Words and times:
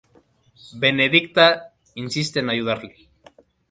Benedicta 0.83 1.75
insiste 1.93 2.39
en 2.39 2.49
ayudarle. 2.49 3.07